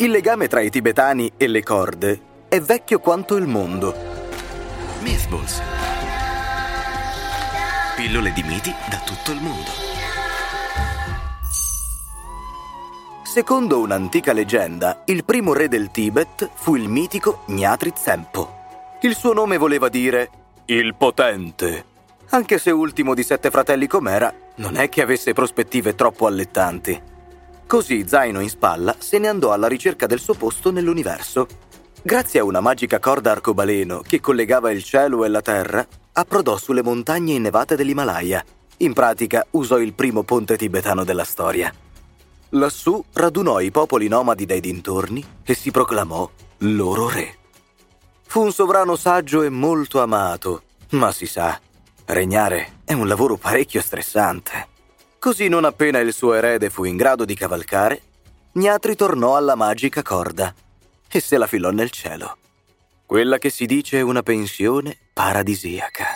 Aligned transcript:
Il 0.00 0.10
legame 0.10 0.48
tra 0.48 0.62
i 0.62 0.70
tibetani 0.70 1.30
e 1.36 1.46
le 1.46 1.62
corde 1.62 2.20
è 2.48 2.58
vecchio 2.58 3.00
quanto 3.00 3.36
il 3.36 3.46
mondo. 3.46 3.94
Mythballs. 5.02 5.60
Pillole 7.96 8.32
di 8.32 8.42
miti 8.42 8.74
da 8.88 8.96
tutto 9.04 9.30
il 9.30 9.42
mondo. 9.42 9.70
Secondo 13.24 13.80
un'antica 13.80 14.32
leggenda, 14.32 15.02
il 15.04 15.22
primo 15.22 15.52
re 15.52 15.68
del 15.68 15.90
Tibet 15.90 16.48
fu 16.54 16.76
il 16.76 16.88
mitico 16.88 17.42
Gnatri 17.48 17.92
Zempo. 17.94 18.54
Il 19.02 19.14
suo 19.14 19.34
nome 19.34 19.58
voleva 19.58 19.90
dire 19.90 20.30
il 20.64 20.94
potente. 20.94 21.84
Anche 22.30 22.56
se 22.56 22.70
ultimo 22.70 23.12
di 23.12 23.22
sette 23.22 23.50
fratelli 23.50 23.86
com'era, 23.86 24.32
non 24.56 24.76
è 24.76 24.88
che 24.88 25.02
avesse 25.02 25.34
prospettive 25.34 25.94
troppo 25.94 26.26
allettanti. 26.26 27.09
Così, 27.70 28.02
zaino 28.04 28.40
in 28.40 28.48
spalla, 28.48 28.96
se 28.98 29.18
ne 29.18 29.28
andò 29.28 29.52
alla 29.52 29.68
ricerca 29.68 30.06
del 30.06 30.18
suo 30.18 30.34
posto 30.34 30.72
nell'universo. 30.72 31.46
Grazie 32.02 32.40
a 32.40 32.44
una 32.44 32.58
magica 32.58 32.98
corda 32.98 33.30
arcobaleno 33.30 34.00
che 34.00 34.18
collegava 34.18 34.72
il 34.72 34.82
cielo 34.82 35.24
e 35.24 35.28
la 35.28 35.40
terra, 35.40 35.86
approdò 36.14 36.56
sulle 36.56 36.82
montagne 36.82 37.34
innevate 37.34 37.76
dell'Himalaya. 37.76 38.44
In 38.78 38.92
pratica 38.92 39.46
usò 39.50 39.78
il 39.78 39.92
primo 39.92 40.24
ponte 40.24 40.56
tibetano 40.56 41.04
della 41.04 41.22
storia. 41.22 41.72
Lassù 42.48 43.04
radunò 43.12 43.60
i 43.60 43.70
popoli 43.70 44.08
nomadi 44.08 44.46
dai 44.46 44.58
dintorni 44.58 45.24
e 45.44 45.54
si 45.54 45.70
proclamò 45.70 46.28
loro 46.58 47.08
re. 47.08 47.36
Fu 48.26 48.42
un 48.42 48.50
sovrano 48.50 48.96
saggio 48.96 49.42
e 49.42 49.48
molto 49.48 50.02
amato, 50.02 50.62
ma 50.90 51.12
si 51.12 51.26
sa, 51.26 51.56
regnare 52.06 52.80
è 52.84 52.94
un 52.94 53.06
lavoro 53.06 53.36
parecchio 53.36 53.80
stressante. 53.80 54.66
Così 55.20 55.48
non 55.48 55.66
appena 55.66 55.98
il 55.98 56.14
suo 56.14 56.32
erede 56.32 56.70
fu 56.70 56.84
in 56.84 56.96
grado 56.96 57.26
di 57.26 57.34
cavalcare, 57.34 58.00
Gnatri 58.52 58.96
tornò 58.96 59.36
alla 59.36 59.54
magica 59.54 60.00
corda 60.00 60.54
e 61.10 61.20
se 61.20 61.36
la 61.36 61.46
filò 61.46 61.68
nel 61.68 61.90
cielo. 61.90 62.38
Quella 63.04 63.36
che 63.36 63.50
si 63.50 63.66
dice 63.66 64.00
una 64.00 64.22
pensione 64.22 64.96
paradisiaca. 65.12 66.06